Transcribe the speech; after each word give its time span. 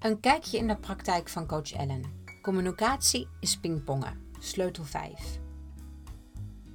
Een 0.00 0.20
kijkje 0.20 0.58
in 0.58 0.66
de 0.66 0.76
praktijk 0.76 1.28
van 1.28 1.46
coach 1.46 1.72
Ellen. 1.72 2.02
Communicatie 2.42 3.28
is 3.40 3.56
pingpongen. 3.56 4.20
Sleutel 4.38 4.84
5. 4.84 5.38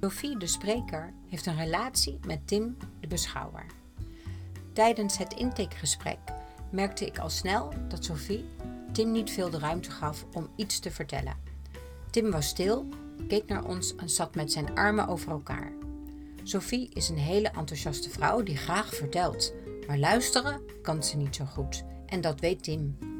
Sophie 0.00 0.38
de 0.38 0.46
spreker 0.46 1.14
heeft 1.28 1.46
een 1.46 1.56
relatie 1.56 2.18
met 2.26 2.46
Tim 2.46 2.76
de 3.00 3.06
beschouwer. 3.06 3.66
Tijdens 4.72 5.18
het 5.18 5.32
intakegesprek 5.32 6.18
merkte 6.70 7.06
ik 7.06 7.18
al 7.18 7.30
snel 7.30 7.72
dat 7.88 8.04
Sophie 8.04 8.44
Tim 8.92 9.12
niet 9.12 9.30
veel 9.30 9.50
de 9.50 9.58
ruimte 9.58 9.90
gaf 9.90 10.24
om 10.32 10.48
iets 10.56 10.78
te 10.78 10.90
vertellen. 10.90 11.36
Tim 12.10 12.30
was 12.30 12.46
stil, 12.46 12.88
keek 13.28 13.46
naar 13.46 13.64
ons 13.64 13.94
en 13.94 14.08
zat 14.08 14.34
met 14.34 14.52
zijn 14.52 14.74
armen 14.74 15.08
over 15.08 15.30
elkaar. 15.30 15.72
Sophie 16.42 16.90
is 16.92 17.08
een 17.08 17.18
hele 17.18 17.48
enthousiaste 17.48 18.10
vrouw 18.10 18.42
die 18.42 18.56
graag 18.56 18.94
vertelt, 18.94 19.54
maar 19.86 19.98
luisteren 19.98 20.60
kan 20.82 21.02
ze 21.02 21.16
niet 21.16 21.36
zo 21.36 21.44
goed. 21.44 21.84
En 22.06 22.20
dat 22.20 22.40
weet 22.40 22.62
Tim. 22.62 23.14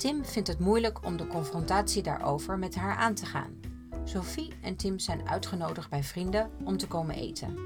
Tim 0.00 0.24
vindt 0.24 0.48
het 0.48 0.58
moeilijk 0.58 1.04
om 1.04 1.16
de 1.16 1.26
confrontatie 1.26 2.02
daarover 2.02 2.58
met 2.58 2.74
haar 2.74 2.96
aan 2.96 3.14
te 3.14 3.26
gaan. 3.26 3.60
Sophie 4.04 4.52
en 4.62 4.76
Tim 4.76 4.98
zijn 4.98 5.28
uitgenodigd 5.28 5.90
bij 5.90 6.02
vrienden 6.02 6.50
om 6.64 6.76
te 6.76 6.86
komen 6.86 7.14
eten. 7.14 7.58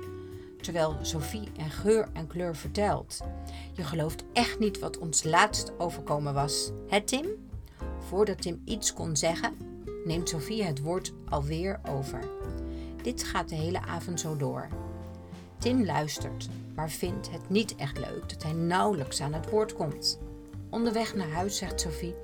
Terwijl 0.60 0.96
Sophie 1.02 1.48
en 1.56 1.70
geur 1.70 2.08
en 2.12 2.26
kleur 2.26 2.56
vertelt. 2.56 3.20
Je 3.72 3.82
gelooft 3.82 4.24
echt 4.32 4.58
niet 4.58 4.78
wat 4.78 4.98
ons 4.98 5.24
laatst 5.24 5.72
overkomen 5.78 6.34
was, 6.34 6.70
hè 6.88 7.00
Tim? 7.00 7.26
Voordat 7.98 8.42
Tim 8.42 8.62
iets 8.64 8.92
kon 8.92 9.16
zeggen, 9.16 9.56
neemt 10.04 10.28
Sophie 10.28 10.64
het 10.64 10.80
woord 10.80 11.12
alweer 11.28 11.80
over. 11.88 12.20
Dit 13.02 13.24
gaat 13.24 13.48
de 13.48 13.54
hele 13.54 13.80
avond 13.80 14.20
zo 14.20 14.36
door. 14.36 14.68
Tim 15.58 15.84
luistert, 15.84 16.48
maar 16.74 16.90
vindt 16.90 17.30
het 17.30 17.48
niet 17.48 17.76
echt 17.76 17.98
leuk 17.98 18.28
dat 18.28 18.42
hij 18.42 18.52
nauwelijks 18.52 19.20
aan 19.20 19.32
het 19.32 19.50
woord 19.50 19.74
komt. 19.74 20.18
Onderweg 20.74 21.14
naar 21.14 21.30
huis 21.30 21.56
zegt 21.56 21.80
Sophie: 21.80 22.14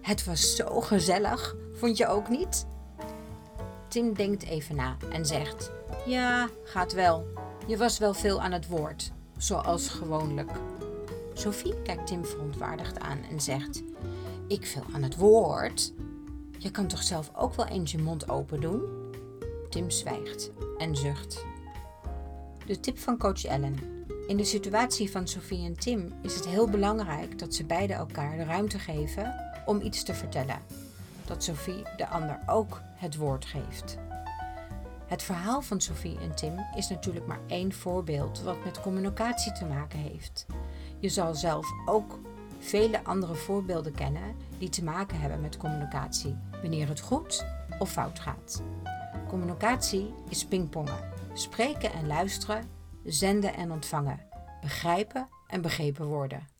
Het 0.00 0.24
was 0.24 0.56
zo 0.56 0.80
gezellig, 0.80 1.56
vond 1.72 1.96
je 1.96 2.06
ook 2.06 2.28
niet? 2.28 2.66
Tim 3.88 4.14
denkt 4.14 4.42
even 4.42 4.76
na 4.76 4.96
en 5.10 5.26
zegt: 5.26 5.70
Ja, 6.06 6.48
gaat 6.64 6.92
wel. 6.92 7.26
Je 7.66 7.76
was 7.76 7.98
wel 7.98 8.14
veel 8.14 8.40
aan 8.40 8.52
het 8.52 8.66
woord, 8.66 9.12
zoals 9.36 9.88
gewoonlijk. 9.88 10.50
Sophie 11.32 11.82
kijkt 11.82 12.06
Tim 12.06 12.24
verontwaardigd 12.24 13.00
aan 13.00 13.18
en 13.30 13.40
zegt: 13.40 13.82
Ik 14.48 14.66
veel 14.66 14.84
aan 14.94 15.02
het 15.02 15.16
woord? 15.16 15.92
Je 16.58 16.70
kan 16.70 16.86
toch 16.86 17.02
zelf 17.02 17.30
ook 17.36 17.54
wel 17.54 17.66
eens 17.66 17.92
je 17.92 17.98
mond 17.98 18.28
open 18.28 18.60
doen? 18.60 18.82
Tim 19.70 19.90
zwijgt 19.90 20.50
en 20.78 20.96
zucht. 20.96 21.44
De 22.66 22.80
tip 22.80 22.98
van 22.98 23.18
coach 23.18 23.44
Ellen. 23.44 23.93
In 24.26 24.36
de 24.36 24.44
situatie 24.44 25.10
van 25.10 25.28
Sophie 25.28 25.64
en 25.64 25.78
Tim 25.78 26.12
is 26.22 26.34
het 26.34 26.46
heel 26.46 26.68
belangrijk 26.68 27.38
dat 27.38 27.54
ze 27.54 27.64
beide 27.64 27.92
elkaar 27.92 28.36
de 28.36 28.44
ruimte 28.44 28.78
geven 28.78 29.34
om 29.66 29.80
iets 29.80 30.02
te 30.02 30.14
vertellen. 30.14 30.62
Dat 31.24 31.42
Sophie 31.44 31.82
de 31.96 32.08
ander 32.08 32.38
ook 32.46 32.80
het 32.94 33.16
woord 33.16 33.44
geeft. 33.44 33.98
Het 35.06 35.22
verhaal 35.22 35.62
van 35.62 35.80
Sophie 35.80 36.18
en 36.18 36.34
Tim 36.34 36.66
is 36.76 36.88
natuurlijk 36.88 37.26
maar 37.26 37.40
één 37.46 37.72
voorbeeld 37.72 38.42
wat 38.42 38.64
met 38.64 38.80
communicatie 38.80 39.52
te 39.52 39.64
maken 39.64 39.98
heeft. 39.98 40.46
Je 40.98 41.08
zal 41.08 41.34
zelf 41.34 41.66
ook 41.84 42.18
vele 42.58 43.04
andere 43.04 43.34
voorbeelden 43.34 43.94
kennen 43.94 44.36
die 44.58 44.68
te 44.68 44.84
maken 44.84 45.20
hebben 45.20 45.40
met 45.40 45.56
communicatie, 45.56 46.36
wanneer 46.62 46.88
het 46.88 47.00
goed 47.00 47.44
of 47.78 47.90
fout 47.90 48.20
gaat. 48.20 48.62
Communicatie 49.28 50.12
is 50.28 50.44
pingpongen. 50.46 51.12
Spreken 51.34 51.92
en 51.92 52.06
luisteren, 52.06 52.73
zenden 53.04 53.54
en 53.54 53.70
ontvangen, 53.70 54.20
begrijpen 54.60 55.28
en 55.46 55.62
begrepen 55.62 56.06
worden. 56.06 56.53